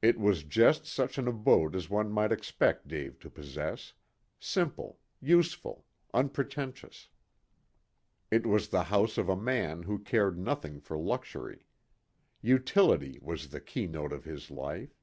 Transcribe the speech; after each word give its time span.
It 0.00 0.20
was 0.20 0.44
just 0.44 0.86
such 0.86 1.18
an 1.18 1.26
abode 1.26 1.74
as 1.74 1.90
one 1.90 2.08
might 2.12 2.30
expect 2.30 2.86
Dave 2.86 3.18
to 3.18 3.28
possess: 3.28 3.92
simple, 4.38 5.00
useful, 5.20 5.84
unpretentious. 6.14 7.08
It 8.30 8.46
was 8.46 8.68
the 8.68 8.84
house 8.84 9.18
of 9.18 9.28
a 9.28 9.34
man 9.34 9.82
who 9.82 9.98
cared 9.98 10.38
nothing 10.38 10.78
for 10.78 10.96
luxury. 10.96 11.66
Utility 12.40 13.18
was 13.20 13.48
the 13.48 13.60
key 13.60 13.88
note 13.88 14.12
of 14.12 14.22
his 14.22 14.48
life. 14.48 15.02